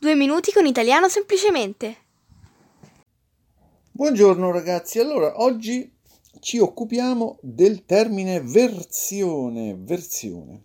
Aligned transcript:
Due 0.00 0.14
minuti 0.14 0.50
con 0.50 0.64
italiano 0.64 1.10
semplicemente. 1.10 1.96
Buongiorno 3.92 4.50
ragazzi, 4.50 4.98
allora 4.98 5.42
oggi 5.42 5.92
ci 6.38 6.56
occupiamo 6.56 7.36
del 7.42 7.84
termine 7.84 8.40
versione, 8.40 9.76
versione. 9.78 10.62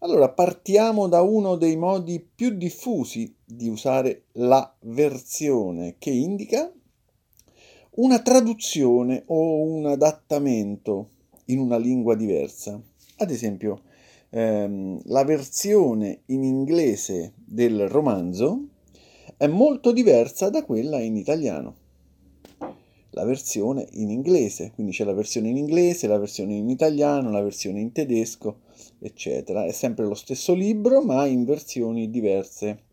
Allora 0.00 0.28
partiamo 0.28 1.08
da 1.08 1.22
uno 1.22 1.56
dei 1.56 1.76
modi 1.76 2.20
più 2.20 2.50
diffusi 2.50 3.34
di 3.42 3.70
usare 3.70 4.24
la 4.32 4.70
versione 4.80 5.96
che 5.98 6.10
indica 6.10 6.70
una 7.92 8.20
traduzione 8.20 9.22
o 9.28 9.62
un 9.62 9.86
adattamento 9.86 11.08
in 11.46 11.58
una 11.58 11.78
lingua 11.78 12.14
diversa. 12.16 12.78
Ad 13.16 13.30
esempio, 13.30 13.84
ehm, 14.34 15.00
la 15.04 15.24
versione 15.24 16.22
in 16.26 16.42
inglese 16.42 17.34
del 17.36 17.88
romanzo 17.88 18.68
è 19.36 19.46
molto 19.46 19.92
diversa 19.92 20.48
da 20.48 20.64
quella 20.64 21.00
in 21.00 21.16
italiano. 21.16 21.76
La 23.10 23.24
versione 23.24 23.86
in 23.92 24.08
inglese, 24.08 24.70
quindi 24.72 24.92
c'è 24.92 25.04
la 25.04 25.12
versione 25.12 25.50
in 25.50 25.58
inglese, 25.58 26.06
la 26.06 26.16
versione 26.16 26.54
in 26.54 26.70
italiano, 26.70 27.30
la 27.30 27.42
versione 27.42 27.80
in 27.80 27.92
tedesco, 27.92 28.60
eccetera. 28.98 29.66
È 29.66 29.72
sempre 29.72 30.06
lo 30.06 30.14
stesso 30.14 30.54
libro, 30.54 31.02
ma 31.02 31.26
in 31.26 31.44
versioni 31.44 32.08
diverse. 32.08 32.84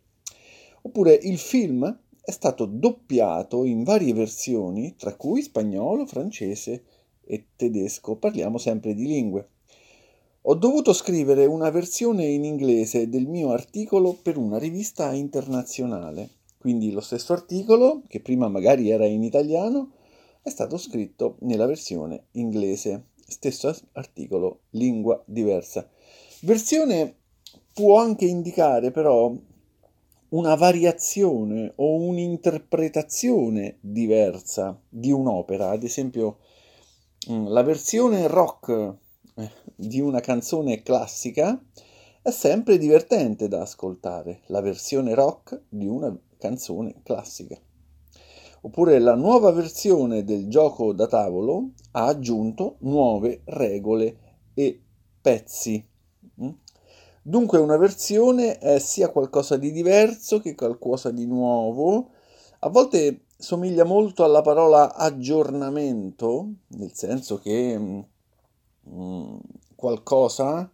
Oppure 0.81 1.13
il 1.13 1.37
film 1.37 1.99
è 2.21 2.31
stato 2.31 2.65
doppiato 2.65 3.63
in 3.63 3.83
varie 3.83 4.13
versioni, 4.13 4.95
tra 4.97 5.15
cui 5.15 5.41
spagnolo, 5.41 6.05
francese 6.05 6.83
e 7.23 7.45
tedesco. 7.55 8.17
Parliamo 8.17 8.57
sempre 8.57 8.93
di 8.93 9.05
lingue. 9.05 9.47
Ho 10.49 10.55
dovuto 10.55 10.93
scrivere 10.93 11.45
una 11.45 11.69
versione 11.69 12.25
in 12.25 12.43
inglese 12.43 13.07
del 13.07 13.27
mio 13.27 13.51
articolo 13.51 14.17
per 14.19 14.35
una 14.35 14.57
rivista 14.57 15.13
internazionale. 15.13 16.27
Quindi 16.57 16.91
lo 16.91 17.01
stesso 17.01 17.33
articolo, 17.33 18.01
che 18.07 18.19
prima 18.19 18.47
magari 18.47 18.89
era 18.89 19.05
in 19.05 19.21
italiano, 19.21 19.91
è 20.41 20.49
stato 20.49 20.77
scritto 20.77 21.35
nella 21.41 21.67
versione 21.67 22.29
inglese. 22.31 23.09
Stesso 23.27 23.71
articolo, 23.91 24.61
lingua 24.71 25.21
diversa. 25.23 25.87
Versione 26.41 27.13
può 27.71 27.99
anche 27.99 28.25
indicare 28.25 28.89
però 28.89 29.31
una 30.29 30.55
variazione 30.55 31.73
o 31.75 31.93
un'interpretazione 31.93 33.77
diversa 33.81 34.81
di 34.89 35.11
un'opera. 35.11 35.69
Ad 35.69 35.83
esempio, 35.83 36.39
mm, 37.29 37.49
la 37.49 37.61
versione 37.61 38.25
rock 38.25 38.97
di 39.75 39.99
una 39.99 40.19
canzone 40.19 40.81
classica 40.81 41.61
è 42.21 42.31
sempre 42.31 42.77
divertente 42.77 43.47
da 43.47 43.61
ascoltare, 43.61 44.41
la 44.47 44.61
versione 44.61 45.13
rock 45.13 45.61
di 45.69 45.87
una 45.87 46.15
canzone 46.37 46.95
classica. 47.03 47.57
Oppure 48.61 48.99
la 48.99 49.15
nuova 49.15 49.51
versione 49.51 50.23
del 50.23 50.49
gioco 50.49 50.91
da 50.91 51.07
tavolo 51.07 51.71
ha 51.91 52.05
aggiunto 52.07 52.75
nuove 52.79 53.41
regole 53.45 54.17
e 54.53 54.81
pezzi. 55.21 55.85
Mm? 56.41 56.49
Dunque 57.21 57.57
una 57.59 57.77
versione 57.77 58.57
è 58.57 58.79
sia 58.79 59.09
qualcosa 59.09 59.55
di 59.55 59.71
diverso 59.71 60.39
che 60.39 60.55
qualcosa 60.55 61.11
di 61.11 61.25
nuovo. 61.25 62.09
A 62.59 62.69
volte 62.69 63.25
somiglia 63.37 63.85
molto 63.85 64.25
alla 64.25 64.41
parola 64.41 64.93
aggiornamento, 64.93 66.49
nel 66.69 66.91
senso 66.93 67.37
che 67.37 68.05
mm, 68.89 69.37
qualcosa, 69.75 70.71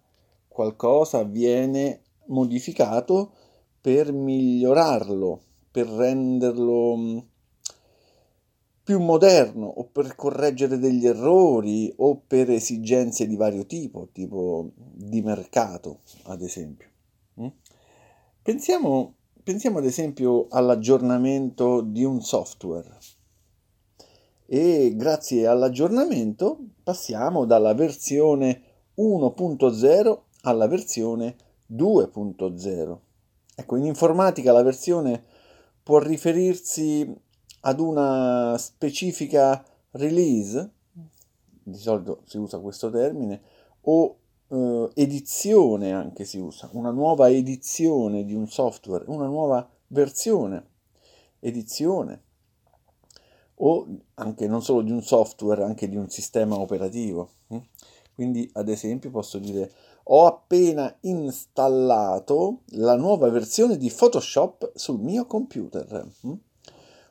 qualcosa 0.47 1.23
viene 1.23 2.01
modificato 2.27 3.31
per 3.79 4.11
migliorarlo, 4.11 5.41
per 5.71 5.87
renderlo 5.87 6.97
mm, 6.97 7.17
più 8.83 8.99
moderno 8.99 9.65
o 9.65 9.85
per 9.85 10.15
correggere 10.15 10.77
degli 10.77 11.07
errori 11.07 11.91
o 11.97 12.21
per 12.25 12.51
esigenze 12.51 13.25
di 13.27 13.35
vario 13.35 13.65
tipo, 13.65 14.09
tipo 14.11 14.71
di 14.75 15.21
mercato, 15.21 16.01
ad 16.25 16.41
esempio. 16.41 16.87
Mm? 17.41 17.47
Pensiamo, 18.43 19.15
pensiamo 19.43 19.79
ad 19.79 19.85
esempio 19.85 20.47
all'aggiornamento 20.49 21.81
di 21.81 22.03
un 22.03 22.21
software 22.21 22.97
e 24.47 24.93
grazie 24.95 25.47
all'aggiornamento 25.47 26.59
passiamo 26.83 27.45
dalla 27.45 27.73
versione 27.73 28.61
1.0 28.97 30.19
alla 30.41 30.67
versione 30.67 31.35
2.0. 31.71 32.97
Ecco, 33.55 33.75
in 33.75 33.85
informatica 33.85 34.51
la 34.51 34.61
versione 34.61 35.23
può 35.81 35.97
riferirsi 35.97 37.11
ad 37.61 37.79
una 37.79 38.55
specifica 38.59 39.63
release, 39.91 40.71
di 41.63 41.77
solito 41.77 42.21
si 42.25 42.37
usa 42.37 42.59
questo 42.59 42.91
termine, 42.91 43.41
o 43.81 44.17
eh, 44.47 44.89
edizione 44.93 45.91
anche 45.91 46.25
si 46.25 46.37
usa, 46.37 46.69
una 46.73 46.91
nuova 46.91 47.29
edizione 47.29 48.23
di 48.23 48.35
un 48.35 48.47
software, 48.47 49.05
una 49.07 49.25
nuova 49.25 49.67
versione, 49.87 50.67
edizione 51.39 52.24
o 53.55 53.87
anche 54.15 54.47
non 54.47 54.61
solo 54.61 54.81
di 54.81 54.91
un 54.91 55.01
software, 55.01 55.63
anche 55.63 55.87
di 55.87 55.95
un 55.95 56.09
sistema 56.09 56.59
operativo. 56.59 57.29
Mm? 57.53 57.57
Quindi, 58.13 58.49
ad 58.53 58.69
esempio, 58.69 59.11
posso 59.11 59.37
dire 59.37 59.71
ho 60.07 60.27
appena 60.27 60.95
installato 61.01 62.61
la 62.73 62.95
nuova 62.95 63.29
versione 63.29 63.77
di 63.77 63.89
Photoshop 63.89 64.71
sul 64.75 64.99
mio 64.99 65.25
computer. 65.25 66.07
Mm? 66.27 66.33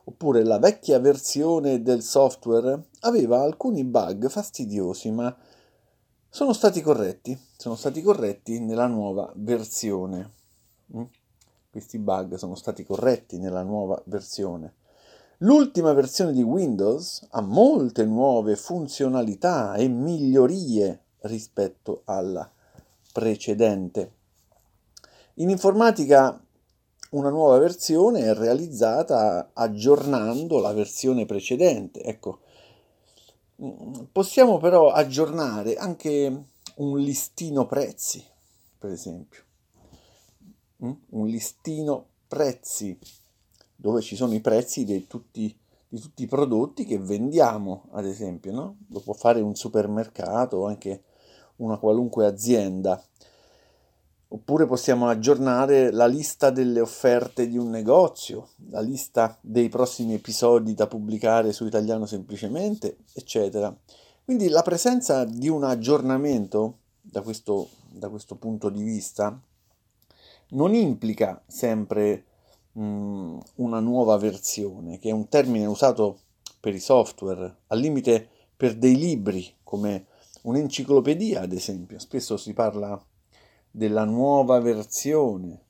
Oppure 0.05 0.43
la 0.43 0.59
vecchia 0.59 0.99
versione 0.99 1.81
del 1.81 2.03
software 2.03 2.89
aveva 3.01 3.41
alcuni 3.41 3.83
bug 3.83 4.29
fastidiosi, 4.29 5.11
ma 5.11 5.35
sono 6.29 6.53
stati 6.53 6.81
corretti, 6.81 7.37
sono 7.57 7.75
stati 7.75 8.01
corretti 8.01 8.59
nella 8.59 8.87
nuova 8.87 9.31
versione. 9.35 10.31
Mm? 10.95 11.03
Questi 11.69 11.97
bug 11.97 12.35
sono 12.35 12.55
stati 12.55 12.85
corretti 12.85 13.39
nella 13.39 13.63
nuova 13.63 14.01
versione. 14.05 14.75
L'ultima 15.39 15.91
versione 15.91 16.31
di 16.31 16.41
Windows 16.41 17.27
ha 17.31 17.41
molte 17.41 18.05
nuove 18.05 18.55
funzionalità 18.55 19.75
e 19.75 19.89
migliorie 19.89 21.01
rispetto 21.21 22.03
alla 22.05 22.49
precedente. 23.11 24.13
In 25.35 25.49
informatica 25.49 26.41
una 27.11 27.29
nuova 27.29 27.57
versione 27.57 28.21
è 28.21 28.33
realizzata 28.33 29.49
aggiornando 29.53 30.59
la 30.59 30.71
versione 30.71 31.25
precedente. 31.25 32.01
Ecco, 32.01 32.39
possiamo 34.13 34.57
però 34.57 34.91
aggiornare 34.91 35.75
anche 35.75 36.45
un 36.75 36.99
listino 36.99 37.65
prezzi, 37.65 38.23
per 38.77 38.91
esempio. 38.91 39.43
Mm? 40.85 40.91
Un 41.09 41.27
listino 41.27 42.05
prezzi 42.27 42.97
dove 43.85 44.01
ci 44.01 44.15
sono 44.15 44.33
i 44.33 44.41
prezzi 44.41 44.83
di 44.83 45.05
tutti, 45.05 45.55
di 45.87 45.99
tutti 45.99 46.23
i 46.23 46.25
prodotti 46.25 46.85
che 46.85 46.97
vendiamo, 46.97 47.83
ad 47.91 48.07
esempio, 48.07 48.51
no? 48.51 48.77
Lo 48.89 48.99
può 48.99 49.13
fare 49.13 49.41
un 49.41 49.53
supermercato 49.53 50.57
o 50.57 50.65
anche 50.65 51.03
una 51.57 51.77
qualunque 51.77 52.25
azienda. 52.25 52.99
Oppure 54.29 54.65
possiamo 54.65 55.07
aggiornare 55.07 55.91
la 55.91 56.07
lista 56.07 56.49
delle 56.49 56.79
offerte 56.79 57.47
di 57.47 57.59
un 57.59 57.69
negozio, 57.69 58.49
la 58.71 58.81
lista 58.81 59.37
dei 59.39 59.69
prossimi 59.69 60.15
episodi 60.15 60.73
da 60.73 60.87
pubblicare 60.87 61.53
su 61.53 61.67
Italiano 61.67 62.07
Semplicemente, 62.07 62.97
eccetera. 63.13 63.71
Quindi 64.23 64.49
la 64.49 64.63
presenza 64.63 65.25
di 65.25 65.47
un 65.47 65.63
aggiornamento 65.63 66.79
da 67.01 67.21
questo, 67.21 67.69
da 67.91 68.09
questo 68.09 68.35
punto 68.35 68.69
di 68.69 68.81
vista 68.81 69.39
non 70.49 70.73
implica 70.73 71.39
sempre 71.45 72.25
mh, 72.75 73.37
una 73.55 73.79
nuova 73.79 74.17
versione, 74.17 74.99
che 74.99 75.09
è 75.09 75.11
un 75.13 75.27
termine 75.27 75.65
usato 75.65 76.19
per 76.59 76.73
i 76.73 76.79
software, 76.79 77.57
al 77.67 77.79
limite 77.79 78.29
per 78.55 78.75
dei 78.75 78.95
libri, 78.97 79.55
come 79.63 80.07
un'enciclopedia, 80.43 81.41
ad 81.41 81.51
esempio. 81.51 81.99
Spesso 81.99 82.37
si 82.37 82.53
parla 82.53 83.01
della 83.71 84.05
nuova 84.05 84.59
versione 84.59 85.63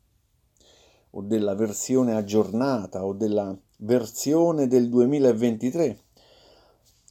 o 1.12 1.22
della 1.22 1.56
versione 1.56 2.16
aggiornata 2.16 3.06
o 3.06 3.14
della 3.14 3.56
versione 3.78 4.68
del 4.68 4.90
2023. 4.90 6.00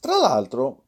Tra 0.00 0.18
l'altro, 0.18 0.82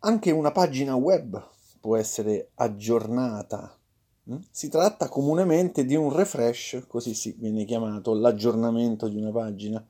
anche 0.00 0.30
una 0.30 0.52
pagina 0.52 0.94
web 0.94 1.42
può 1.80 1.96
essere 1.96 2.50
aggiornata 2.54 3.75
Mm? 3.75 3.75
Si 4.50 4.68
tratta 4.68 5.08
comunemente 5.08 5.84
di 5.84 5.94
un 5.94 6.12
refresh, 6.12 6.84
così 6.88 7.14
si 7.14 7.36
viene 7.38 7.64
chiamato 7.64 8.12
l'aggiornamento 8.12 9.06
di 9.06 9.16
una 9.18 9.30
pagina, 9.30 9.86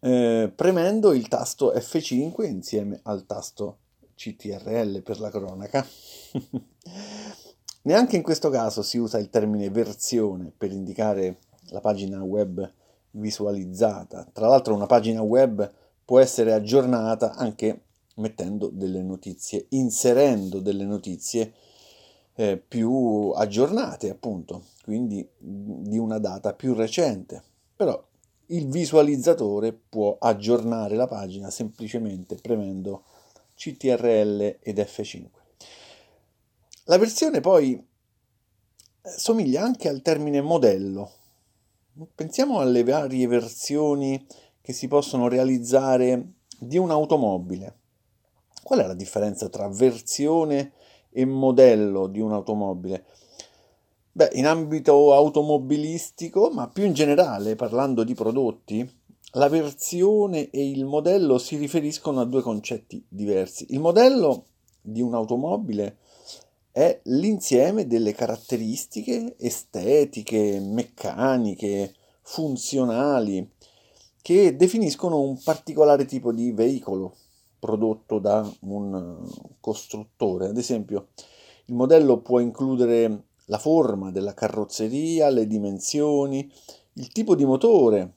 eh, 0.00 0.52
premendo 0.54 1.12
il 1.12 1.26
tasto 1.28 1.72
F5 1.72 2.44
insieme 2.44 3.00
al 3.04 3.24
tasto 3.24 3.78
CTRL 4.14 5.02
per 5.02 5.20
la 5.20 5.30
cronaca. 5.30 5.86
Neanche 7.82 8.16
in 8.16 8.22
questo 8.22 8.50
caso 8.50 8.82
si 8.82 8.98
usa 8.98 9.16
il 9.18 9.30
termine 9.30 9.70
versione 9.70 10.52
per 10.54 10.70
indicare 10.70 11.38
la 11.70 11.80
pagina 11.80 12.22
web 12.22 12.70
visualizzata. 13.12 14.28
Tra 14.30 14.48
l'altro 14.48 14.74
una 14.74 14.84
pagina 14.84 15.22
web 15.22 15.72
può 16.04 16.18
essere 16.18 16.52
aggiornata 16.52 17.32
anche 17.36 17.84
mettendo 18.16 18.68
delle 18.68 19.02
notizie, 19.02 19.64
inserendo 19.70 20.60
delle 20.60 20.84
notizie 20.84 21.54
eh, 22.34 22.56
più 22.56 23.32
aggiornate, 23.34 24.10
appunto, 24.10 24.64
quindi 24.82 25.28
di 25.38 25.98
una 25.98 26.18
data 26.18 26.54
più 26.54 26.74
recente. 26.74 27.42
Però 27.76 28.02
il 28.46 28.68
visualizzatore 28.68 29.72
può 29.72 30.16
aggiornare 30.18 30.96
la 30.96 31.06
pagina 31.06 31.50
semplicemente 31.50 32.36
premendo 32.36 33.04
CTRL 33.54 34.58
ed 34.60 34.78
F5. 34.78 35.28
La 36.84 36.98
versione 36.98 37.40
poi 37.40 37.74
eh, 37.74 39.08
somiglia 39.08 39.62
anche 39.62 39.88
al 39.88 40.02
termine 40.02 40.40
modello. 40.40 41.12
Pensiamo 42.14 42.60
alle 42.60 42.82
varie 42.82 43.26
versioni 43.26 44.26
che 44.60 44.72
si 44.72 44.88
possono 44.88 45.28
realizzare 45.28 46.32
di 46.58 46.78
un'automobile. 46.78 47.76
Qual 48.62 48.80
è 48.80 48.86
la 48.86 48.94
differenza 48.94 49.48
tra 49.48 49.68
versione 49.68 50.72
e 51.10 51.24
modello 51.24 52.06
di 52.06 52.20
un'automobile? 52.20 53.04
Beh, 54.12 54.30
in 54.34 54.46
ambito 54.46 55.14
automobilistico, 55.14 56.50
ma 56.50 56.68
più 56.68 56.84
in 56.84 56.92
generale 56.92 57.54
parlando 57.56 58.02
di 58.02 58.14
prodotti, 58.14 58.98
la 59.34 59.48
versione 59.48 60.50
e 60.50 60.68
il 60.68 60.84
modello 60.84 61.38
si 61.38 61.56
riferiscono 61.56 62.20
a 62.20 62.24
due 62.24 62.42
concetti 62.42 63.04
diversi. 63.08 63.66
Il 63.70 63.78
modello 63.78 64.46
di 64.80 65.00
un'automobile 65.00 65.98
è 66.72 67.00
l'insieme 67.04 67.86
delle 67.86 68.12
caratteristiche 68.12 69.36
estetiche, 69.38 70.60
meccaniche, 70.60 71.94
funzionali 72.22 73.48
che 74.22 74.56
definiscono 74.56 75.20
un 75.20 75.40
particolare 75.42 76.04
tipo 76.04 76.32
di 76.32 76.52
veicolo 76.52 77.16
prodotto 77.60 78.18
da 78.18 78.50
un 78.60 79.22
costruttore. 79.60 80.48
Ad 80.48 80.56
esempio, 80.56 81.08
il 81.66 81.74
modello 81.74 82.20
può 82.20 82.40
includere 82.40 83.26
la 83.44 83.58
forma 83.58 84.10
della 84.10 84.34
carrozzeria, 84.34 85.28
le 85.28 85.46
dimensioni, 85.46 86.50
il 86.94 87.08
tipo 87.08 87.36
di 87.36 87.44
motore, 87.44 88.14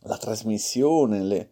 la 0.00 0.16
trasmissione, 0.16 1.22
le, 1.22 1.50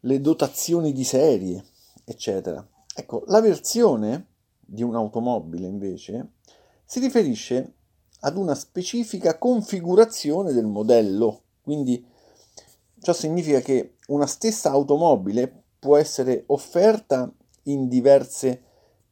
le 0.00 0.20
dotazioni 0.20 0.92
di 0.92 1.04
serie, 1.04 1.64
eccetera. 2.04 2.64
Ecco, 2.94 3.24
la 3.26 3.40
versione 3.40 4.26
di 4.60 4.82
un'automobile 4.82 5.66
invece 5.66 6.32
si 6.84 7.00
riferisce 7.00 7.74
ad 8.20 8.36
una 8.36 8.54
specifica 8.54 9.38
configurazione 9.38 10.52
del 10.52 10.66
modello, 10.66 11.42
quindi 11.62 12.04
ciò 13.00 13.12
significa 13.12 13.60
che 13.60 13.94
una 14.08 14.26
stessa 14.26 14.70
automobile 14.70 15.59
può 15.80 15.96
essere 15.96 16.44
offerta 16.46 17.32
in 17.64 17.88
diverse 17.88 18.62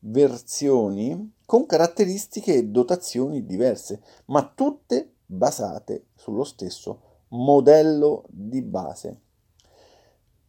versioni 0.01 1.33
con 1.45 1.67
caratteristiche 1.67 2.55
e 2.55 2.67
dotazioni 2.67 3.45
diverse, 3.45 4.03
ma 4.27 4.53
tutte 4.55 5.15
basate 5.27 6.09
sullo 6.15 6.45
stesso 6.45 7.01
modello 7.29 8.25
di 8.29 8.63
base. 8.63 9.21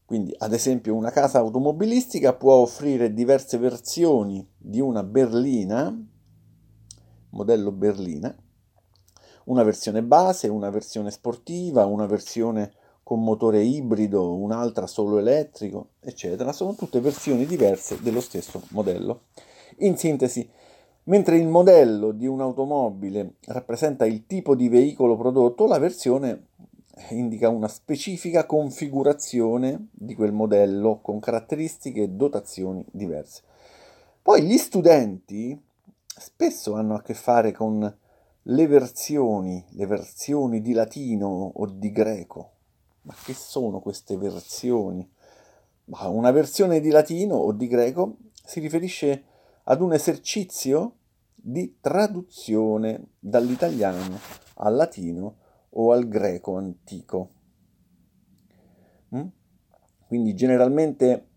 Quindi, 0.06 0.33
ad 0.38 0.54
esempio, 0.54 0.95
una 0.95 1.12
casa 1.12 1.39
automobilistica 1.39 2.33
può 2.33 2.56
offrire 2.56 3.13
diverse 3.13 3.57
versioni 3.57 4.48
di 4.57 4.80
una 4.80 5.04
berlina, 5.04 5.95
modello 7.30 7.72
berlina, 7.72 8.36
una 9.45 9.63
versione 9.63 10.04
base, 10.04 10.48
una 10.48 10.69
versione 10.69 11.12
sportiva, 11.12 11.86
una 11.86 12.07
versione 12.07 12.74
con 13.10 13.24
motore 13.24 13.64
ibrido, 13.64 14.36
un'altra 14.36 14.86
solo 14.86 15.18
elettrico, 15.18 15.94
eccetera. 16.00 16.54
Sono 16.54 16.76
tutte 16.76 17.00
versioni 17.00 17.48
diverse 17.48 18.00
dello 18.04 18.22
stesso 18.22 18.62
modello. 18.70 19.22
In 19.78 19.98
sintesi, 19.98 20.48
mentre 21.06 21.38
il 21.38 21.48
modello 21.48 22.12
di 22.12 22.28
un'automobile 22.28 23.38
rappresenta 23.48 24.06
il 24.06 24.28
tipo 24.28 24.54
di 24.54 24.70
veicolo 24.70 25.18
prodotto, 25.18 25.66
la 25.66 25.80
versione 25.80 26.50
indica 27.10 27.50
una 27.50 27.68
specifica 27.68 28.46
configurazione 28.46 29.88
di 29.92 30.14
quel 30.14 30.32
modello 30.32 31.00
con 31.02 31.20
caratteristiche 31.20 32.04
e 32.04 32.10
dotazioni 32.10 32.86
diverse. 32.92 33.42
Poi 34.22 34.44
gli 34.44 34.58
studenti 34.58 35.60
spesso 36.06 36.76
hanno 36.76 36.94
a 36.94 37.02
che 37.02 37.16
fare 37.16 37.54
con 37.54 37.92
le 38.42 38.68
versioni, 38.68 39.66
le 39.70 39.88
versioni 39.88 40.62
di 40.62 40.74
latino 40.74 41.54
o 41.56 41.66
di 41.66 41.92
greco. 41.92 42.52
Ma 43.01 43.16
che 43.24 43.34
sono 43.34 43.80
queste 43.80 44.18
versioni? 44.18 45.07
una 45.92 46.30
versione 46.31 46.80
di 46.80 46.90
latino 46.90 47.36
o 47.36 47.51
di 47.51 47.68
greco 47.68 48.18
si 48.31 48.60
riferisce 48.60 49.24
ad 49.63 49.81
un 49.81 49.94
esercizio 49.94 50.98
di 51.34 51.78
traduzione 51.80 53.13
dall'italiano 53.19 54.19
al 54.56 54.75
latino 54.75 55.38
o 55.69 55.92
al 55.92 56.07
greco 56.07 56.57
antico. 56.57 57.30
Mm? 59.16 59.28
Quindi 60.07 60.34
generalmente 60.36 61.28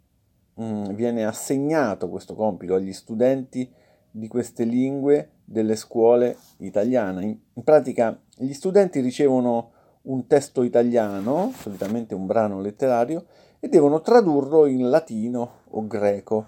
mm, 0.61 0.93
viene 0.94 1.25
assegnato 1.25 2.09
questo 2.09 2.35
compito 2.35 2.75
agli 2.75 2.93
studenti 2.93 3.70
di 4.11 4.29
queste 4.29 4.64
lingue 4.64 5.41
delle 5.44 5.76
scuole 5.76 6.37
italiane. 6.59 7.23
In, 7.25 7.38
in 7.55 7.62
pratica 7.62 8.19
gli 8.37 8.53
studenti 8.53 9.00
ricevono 9.00 9.73
un 10.02 10.26
testo 10.26 10.62
italiano, 10.62 11.52
solitamente 11.56 12.14
un 12.14 12.26
brano 12.26 12.60
letterario, 12.60 13.26
e 13.60 13.69
devono 13.69 14.00
tradurlo 14.00 14.66
in 14.66 14.90
latino 14.90 15.60
o 15.70 15.87
greco 15.87 16.46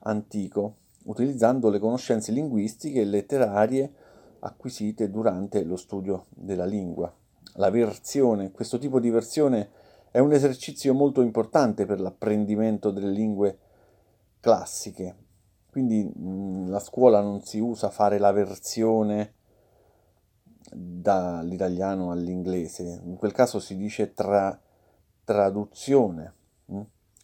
antico, 0.00 0.74
utilizzando 1.04 1.68
le 1.68 1.78
conoscenze 1.78 2.32
linguistiche 2.32 3.00
e 3.00 3.04
letterarie 3.04 3.92
acquisite 4.40 5.10
durante 5.10 5.62
lo 5.64 5.76
studio 5.76 6.26
della 6.30 6.64
lingua 6.64 7.12
la 7.56 7.70
versione, 7.70 8.50
questo 8.50 8.78
tipo 8.78 8.98
di 9.00 9.10
versione 9.10 9.70
è 10.10 10.18
un 10.18 10.32
esercizio 10.32 10.94
molto 10.94 11.20
importante 11.22 11.86
per 11.86 12.00
l'apprendimento 12.00 12.90
delle 12.90 13.10
lingue 13.10 13.58
classiche. 14.40 15.16
Quindi 15.70 16.04
mh, 16.04 16.68
la 16.68 16.80
scuola 16.80 17.20
non 17.20 17.42
si 17.42 17.58
usa 17.58 17.90
fare 17.90 18.18
la 18.18 18.32
versione 18.32 19.34
dall'italiano 20.70 22.10
all'inglese, 22.10 23.00
in 23.04 23.16
quel 23.16 23.32
caso 23.32 23.58
si 23.58 23.76
dice 23.76 24.12
tra, 24.14 24.58
traduzione. 25.24 26.32
Mh? 26.66 26.80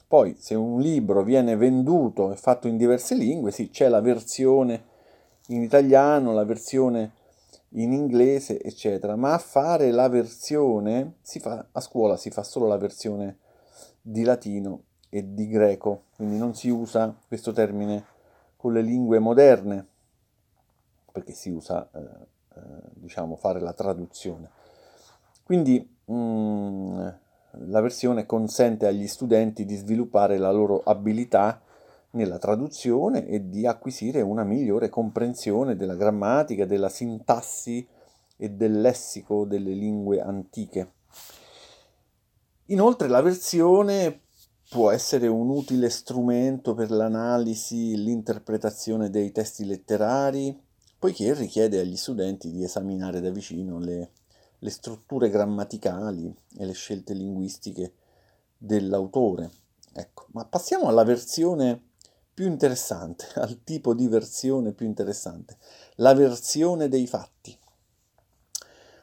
Poi 0.06 0.36
se 0.38 0.54
un 0.54 0.80
libro 0.80 1.22
viene 1.22 1.56
venduto 1.56 2.32
e 2.32 2.36
fatto 2.36 2.66
in 2.66 2.76
diverse 2.76 3.14
lingue, 3.14 3.50
sì, 3.50 3.68
c'è 3.70 3.88
la 3.88 4.00
versione 4.00 4.84
in 5.48 5.62
italiano, 5.62 6.32
la 6.32 6.44
versione 6.44 7.12
in 7.72 7.92
inglese, 7.92 8.60
eccetera, 8.62 9.16
ma 9.16 9.34
a 9.34 9.38
fare 9.38 9.90
la 9.90 10.08
versione, 10.08 11.16
si 11.20 11.38
fa, 11.38 11.66
a 11.70 11.80
scuola 11.80 12.16
si 12.16 12.30
fa 12.30 12.42
solo 12.42 12.66
la 12.66 12.78
versione 12.78 13.38
di 14.00 14.22
latino 14.22 14.84
e 15.10 15.34
di 15.34 15.48
greco, 15.48 16.04
quindi 16.16 16.38
non 16.38 16.54
si 16.54 16.70
usa 16.70 17.14
questo 17.26 17.52
termine 17.52 18.04
con 18.56 18.72
le 18.72 18.80
lingue 18.80 19.18
moderne, 19.18 19.86
perché 21.12 21.32
si 21.32 21.50
usa, 21.50 21.88
eh, 21.92 22.26
diciamo, 22.94 23.36
fare 23.36 23.60
la 23.60 23.72
traduzione. 23.72 24.50
Quindi 25.42 25.96
mh, 26.04 26.14
mm, 26.14 27.08
la 27.66 27.80
versione 27.80 28.26
consente 28.26 28.86
agli 28.86 29.06
studenti 29.06 29.64
di 29.64 29.76
sviluppare 29.76 30.38
la 30.38 30.50
loro 30.50 30.82
abilità 30.84 31.62
nella 32.10 32.38
traduzione 32.38 33.26
e 33.26 33.48
di 33.48 33.66
acquisire 33.66 34.20
una 34.20 34.44
migliore 34.44 34.88
comprensione 34.88 35.76
della 35.76 35.94
grammatica, 35.94 36.64
della 36.64 36.88
sintassi 36.88 37.86
e 38.36 38.50
del 38.50 38.80
lessico 38.80 39.44
delle 39.44 39.72
lingue 39.72 40.20
antiche. 40.20 40.92
Inoltre 42.66 43.08
la 43.08 43.22
versione 43.22 44.20
può 44.68 44.90
essere 44.90 45.26
un 45.26 45.48
utile 45.48 45.88
strumento 45.88 46.74
per 46.74 46.90
l'analisi 46.90 47.92
e 47.92 47.96
l'interpretazione 47.96 49.08
dei 49.08 49.32
testi 49.32 49.64
letterari, 49.64 50.56
poiché 50.98 51.32
richiede 51.34 51.78
agli 51.78 51.96
studenti 51.96 52.50
di 52.50 52.64
esaminare 52.64 53.20
da 53.20 53.30
vicino 53.30 53.78
le, 53.78 54.10
le 54.58 54.70
strutture 54.70 55.30
grammaticali 55.30 56.34
e 56.56 56.64
le 56.64 56.72
scelte 56.72 57.14
linguistiche 57.14 57.92
dell'autore. 58.56 59.50
Ecco, 59.92 60.26
ma 60.32 60.44
passiamo 60.44 60.88
alla 60.88 61.04
versione 61.04 61.80
più 62.34 62.46
interessante, 62.46 63.26
al 63.40 63.62
tipo 63.64 63.94
di 63.94 64.08
versione 64.08 64.72
più 64.72 64.86
interessante, 64.86 65.56
la 65.96 66.14
versione 66.14 66.88
dei 66.88 67.06
fatti. 67.06 67.56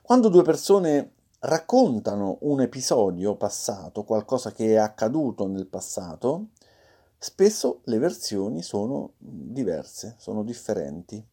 Quando 0.02 0.30
due 0.30 0.44
persone 0.44 1.14
raccontano 1.40 2.38
un 2.42 2.62
episodio 2.62 3.36
passato, 3.36 4.04
qualcosa 4.04 4.52
che 4.52 4.74
è 4.74 4.76
accaduto 4.76 5.48
nel 5.48 5.68
passato, 5.68 6.50
spesso 7.18 7.82
le 7.86 7.98
versioni 7.98 8.62
sono 8.62 9.14
diverse, 9.18 10.16
sono 10.18 10.44
differenti. 10.44 11.24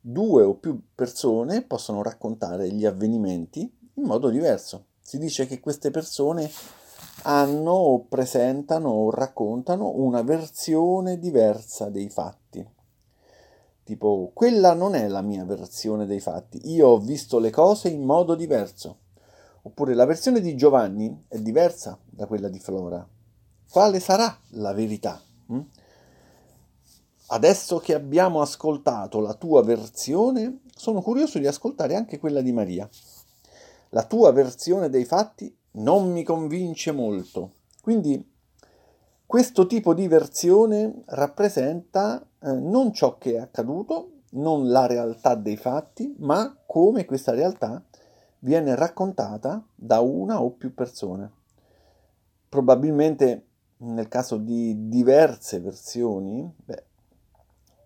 Due 0.00 0.42
o 0.42 0.54
più 0.54 0.80
persone 0.94 1.62
possono 1.62 2.02
raccontare 2.02 2.70
gli 2.70 2.86
avvenimenti 2.86 3.60
in 3.94 4.04
modo 4.04 4.30
diverso. 4.30 4.86
Si 5.00 5.18
dice 5.18 5.46
che 5.46 5.60
queste 5.60 5.90
persone 5.90 6.50
hanno 7.22 7.72
o 7.72 8.04
presentano 8.04 8.88
o 8.88 9.10
raccontano 9.10 9.92
una 9.96 10.22
versione 10.22 11.18
diversa 11.18 11.90
dei 11.90 12.08
fatti. 12.08 12.66
Tipo, 13.82 14.30
quella 14.32 14.72
non 14.72 14.94
è 14.94 15.08
la 15.08 15.20
mia 15.20 15.44
versione 15.44 16.06
dei 16.06 16.20
fatti, 16.20 16.60
io 16.70 16.88
ho 16.88 16.98
visto 16.98 17.38
le 17.38 17.50
cose 17.50 17.88
in 17.88 18.04
modo 18.04 18.34
diverso. 18.34 18.98
Oppure 19.62 19.94
la 19.94 20.06
versione 20.06 20.40
di 20.40 20.56
Giovanni 20.56 21.24
è 21.28 21.38
diversa 21.38 21.98
da 22.08 22.26
quella 22.26 22.48
di 22.48 22.60
Flora. 22.60 23.06
Quale 23.68 24.00
sarà 24.00 24.34
la 24.50 24.72
verità? 24.72 25.20
Hm? 25.48 25.60
Adesso 27.32 27.78
che 27.78 27.94
abbiamo 27.94 28.40
ascoltato 28.40 29.20
la 29.20 29.34
tua 29.34 29.62
versione, 29.62 30.62
sono 30.74 31.00
curioso 31.00 31.38
di 31.38 31.46
ascoltare 31.46 31.94
anche 31.94 32.18
quella 32.18 32.40
di 32.40 32.50
Maria. 32.50 32.88
La 33.90 34.02
tua 34.02 34.32
versione 34.32 34.90
dei 34.90 35.04
fatti 35.04 35.54
non 35.72 36.10
mi 36.10 36.24
convince 36.24 36.90
molto. 36.90 37.52
Quindi 37.80 38.28
questo 39.26 39.68
tipo 39.68 39.94
di 39.94 40.08
versione 40.08 41.02
rappresenta 41.06 42.20
eh, 42.20 42.52
non 42.52 42.92
ciò 42.92 43.16
che 43.16 43.34
è 43.34 43.38
accaduto, 43.38 44.10
non 44.30 44.68
la 44.68 44.86
realtà 44.86 45.36
dei 45.36 45.56
fatti, 45.56 46.12
ma 46.18 46.56
come 46.66 47.04
questa 47.04 47.30
realtà 47.30 47.80
viene 48.40 48.74
raccontata 48.74 49.64
da 49.76 50.00
una 50.00 50.42
o 50.42 50.50
più 50.50 50.74
persone. 50.74 51.30
Probabilmente 52.48 53.44
nel 53.78 54.08
caso 54.08 54.36
di 54.36 54.88
diverse 54.88 55.60
versioni, 55.60 56.52
beh, 56.56 56.84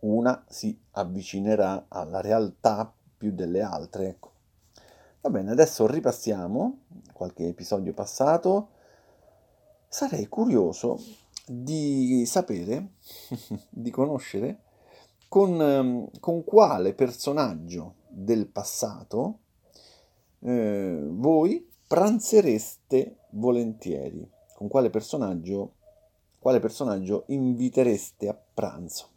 una 0.04 0.44
si 0.48 0.78
avvicinerà 0.92 1.86
alla 1.88 2.20
realtà 2.20 2.92
più 3.16 3.32
delle 3.32 3.62
altre. 3.62 4.08
Ecco. 4.08 4.32
Va 5.20 5.30
bene, 5.30 5.50
adesso 5.50 5.86
ripassiamo 5.86 6.78
qualche 7.12 7.48
episodio 7.48 7.92
passato. 7.94 8.68
Sarei 9.88 10.28
curioso 10.28 10.98
di 11.46 12.24
sapere, 12.26 12.94
di 13.70 13.90
conoscere 13.90 14.60
con, 15.28 15.60
ehm, 15.60 16.10
con 16.20 16.44
quale 16.44 16.94
personaggio 16.94 17.94
del 18.08 18.46
passato 18.46 19.38
eh, 20.40 21.00
voi 21.02 21.66
pranzereste 21.86 23.16
volentieri, 23.30 24.28
con 24.54 24.68
quale 24.68 24.90
personaggio, 24.90 25.74
quale 26.38 26.60
personaggio 26.60 27.24
invitereste 27.28 28.28
a 28.28 28.38
pranzo. 28.54 29.13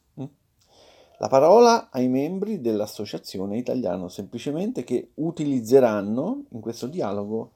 La 1.19 1.29
parola 1.29 1.89
ai 1.89 2.07
membri 2.07 2.61
dell'Associazione 2.61 3.57
Italiano 3.57 4.07
semplicemente 4.07 4.83
che 4.83 5.13
utilizzeranno 5.15 6.43
in 6.49 6.59
questo 6.59 6.85
dialogo 6.85 7.53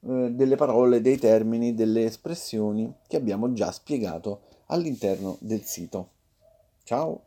eh, 0.00 0.30
delle 0.32 0.56
parole, 0.56 1.00
dei 1.00 1.16
termini, 1.16 1.72
delle 1.72 2.02
espressioni 2.02 2.92
che 3.06 3.16
abbiamo 3.16 3.52
già 3.52 3.70
spiegato 3.70 4.40
all'interno 4.66 5.36
del 5.38 5.62
sito. 5.62 6.08
Ciao! 6.82 7.20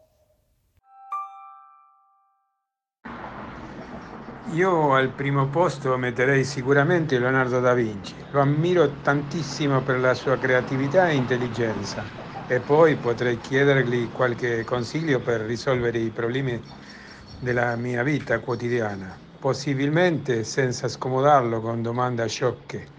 Io 4.51 4.93
al 4.93 5.13
primo 5.13 5.47
posto 5.47 5.95
metterei 5.95 6.43
sicuramente 6.43 7.17
Leonardo 7.17 7.61
da 7.61 7.73
Vinci. 7.73 8.15
Lo 8.31 8.41
ammiro 8.41 8.99
tantissimo 9.01 9.81
per 9.81 9.99
la 9.99 10.13
sua 10.13 10.37
creatività 10.37 11.07
e 11.07 11.15
intelligenza 11.15 12.28
e 12.51 12.61
poi 12.61 12.97
potrei 12.97 13.39
chiedergli 13.39 14.09
qualche 14.11 14.63
consiglio 14.63 15.21
per 15.21 15.41
risolvere 15.41 15.99
i 15.99 16.09
problemi 16.11 16.67
della 17.37 17.75
mia 17.75 18.01
vita 18.01 18.39
quotidiana, 18.39 19.21
possibilmente 19.37 20.43
senza 20.43 20.87
scomodarlo 20.87 21.61
con 21.61 21.83
domande 21.83 22.27
sciocche. 22.27 22.93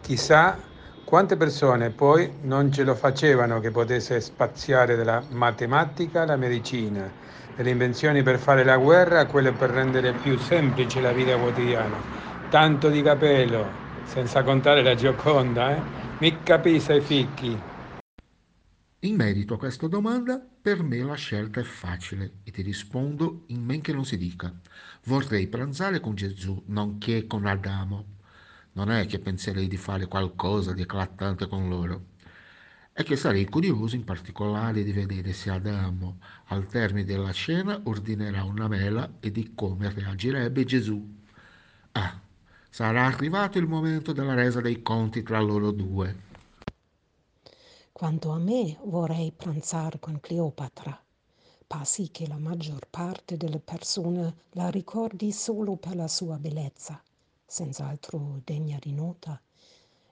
Chissà 0.00 0.68
quante 1.04 1.36
persone 1.36 1.92
poi 1.92 2.38
non 2.40 2.72
ce 2.72 2.82
lo 2.82 2.96
facevano 2.96 3.60
che 3.60 3.70
potesse 3.70 4.20
spaziare 4.20 4.96
dalla 4.96 5.24
matematica 5.28 6.22
alla 6.22 6.36
medicina, 6.36 7.14
dalle 7.54 7.70
invenzioni 7.70 8.22
per 8.22 8.40
fare 8.40 8.64
la 8.64 8.76
guerra 8.76 9.20
a 9.20 9.26
quelle 9.26 9.52
per 9.52 9.70
rendere 9.70 10.14
più 10.16 10.36
semplice 10.36 11.00
la 11.00 11.12
vita 11.12 11.38
quotidiana. 11.38 12.04
Tanto 12.48 12.88
di 12.88 13.02
capello, 13.02 13.82
senza 14.02 14.42
contare 14.42 14.82
la 14.82 14.94
Gioconda, 14.96 15.76
eh? 15.76 15.84
Mi 16.18 16.42
capisce 16.42 16.94
i 16.96 17.00
ficchi. 17.02 17.74
In 19.00 19.14
merito 19.14 19.54
a 19.54 19.58
questa 19.58 19.88
domanda, 19.88 20.38
per 20.38 20.82
me 20.82 20.96
la 21.02 21.14
scelta 21.16 21.60
è 21.60 21.64
facile 21.64 22.38
e 22.44 22.50
ti 22.50 22.62
rispondo 22.62 23.44
in 23.48 23.62
men 23.62 23.82
che 23.82 23.92
non 23.92 24.06
si 24.06 24.16
dica. 24.16 24.50
Vorrei 25.04 25.48
pranzare 25.48 26.00
con 26.00 26.14
Gesù, 26.14 26.62
nonché 26.68 27.26
con 27.26 27.44
Adamo. 27.44 28.04
Non 28.72 28.90
è 28.90 29.04
che 29.04 29.18
penserei 29.18 29.68
di 29.68 29.76
fare 29.76 30.06
qualcosa 30.06 30.72
di 30.72 30.80
eclatante 30.80 31.46
con 31.46 31.68
loro. 31.68 32.06
È 32.90 33.02
che 33.02 33.16
sarei 33.16 33.44
curioso 33.44 33.96
in 33.96 34.04
particolare 34.04 34.82
di 34.82 34.92
vedere 34.92 35.34
se 35.34 35.50
Adamo, 35.50 36.18
al 36.46 36.66
termine 36.66 37.04
della 37.04 37.32
cena, 37.32 37.78
ordinerà 37.84 38.44
una 38.44 38.66
mela 38.66 39.16
e 39.20 39.30
di 39.30 39.52
come 39.54 39.92
reagirebbe 39.92 40.64
Gesù. 40.64 41.06
Ah, 41.92 42.18
sarà 42.70 43.04
arrivato 43.04 43.58
il 43.58 43.66
momento 43.66 44.12
della 44.12 44.34
resa 44.34 44.62
dei 44.62 44.80
conti 44.80 45.22
tra 45.22 45.38
loro 45.38 45.70
due. 45.70 46.24
Quanto 47.96 48.28
a 48.28 48.36
me, 48.36 48.76
vorrei 48.84 49.32
pranzare 49.32 49.98
con 49.98 50.20
Cleopatra. 50.20 51.02
Passi 51.66 52.10
che 52.10 52.28
la 52.28 52.36
maggior 52.36 52.86
parte 52.90 53.38
delle 53.38 53.58
persone 53.58 54.34
la 54.50 54.68
ricordi 54.68 55.32
solo 55.32 55.76
per 55.76 55.96
la 55.96 56.06
sua 56.06 56.36
bellezza, 56.36 57.02
senz'altro 57.46 58.42
degna 58.44 58.76
di 58.78 58.92
nota. 58.92 59.40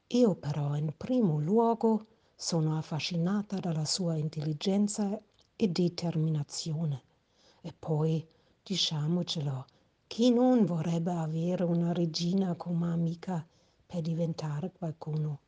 Io 0.07 0.35
però 0.35 0.75
in 0.77 0.95
primo 0.97 1.39
luogo 1.39 2.07
sono 2.35 2.79
affascinata 2.79 3.59
dalla 3.59 3.85
sua 3.85 4.17
intelligenza 4.17 5.21
e 5.55 5.69
determinazione. 5.69 7.03
E 7.61 7.75
poi, 7.79 8.27
diciamocelo, 8.63 9.67
chi 10.07 10.33
non 10.33 10.65
vorrebbe 10.65 11.13
avere 11.13 11.65
una 11.65 11.93
regina 11.93 12.55
come 12.55 12.91
amica 12.91 13.47
per 13.85 14.01
diventare 14.01 14.73
qualcuno? 14.73 15.41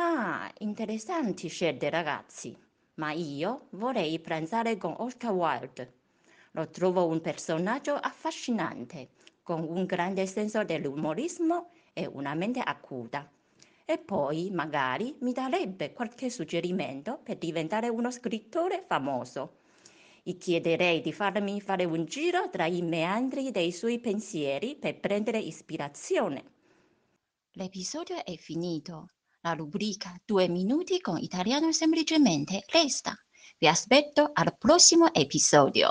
Ah, 0.00 0.48
interessanti 0.58 1.48
scelte 1.48 1.90
ragazzi, 1.90 2.56
ma 2.94 3.10
io 3.10 3.66
vorrei 3.70 4.20
pranzare 4.20 4.76
con 4.76 4.94
Oscar 4.96 5.32
Wilde. 5.32 5.94
Lo 6.52 6.68
trovo 6.70 7.08
un 7.08 7.20
personaggio 7.20 7.94
affascinante, 7.94 9.08
con 9.42 9.64
un 9.64 9.84
grande 9.86 10.26
senso 10.26 10.62
dell'umorismo 10.62 11.70
e 11.92 12.06
una 12.06 12.34
mente 12.34 12.60
acuta. 12.60 13.28
E 13.84 13.98
poi 13.98 14.50
magari 14.52 15.16
mi 15.22 15.32
darebbe 15.32 15.92
qualche 15.92 16.30
suggerimento 16.30 17.18
per 17.24 17.36
diventare 17.36 17.88
uno 17.88 18.12
scrittore 18.12 18.84
famoso. 18.86 19.56
Gli 20.22 20.38
chiederei 20.38 21.00
di 21.00 21.12
farmi 21.12 21.60
fare 21.60 21.84
un 21.84 22.04
giro 22.04 22.48
tra 22.50 22.66
i 22.66 22.82
meandri 22.82 23.50
dei 23.50 23.72
suoi 23.72 23.98
pensieri 23.98 24.76
per 24.76 25.00
prendere 25.00 25.38
ispirazione. 25.40 26.44
L'episodio 27.52 28.24
è 28.24 28.36
finito. 28.36 29.08
La 29.48 29.54
rubrica 29.54 30.20
Due 30.26 30.46
minuti 30.46 31.00
con 31.00 31.16
italiano 31.16 31.72
semplicemente 31.72 32.64
resta. 32.66 33.16
Vi 33.56 33.66
aspetto 33.66 34.28
al 34.30 34.54
prossimo 34.58 35.10
episodio. 35.14 35.88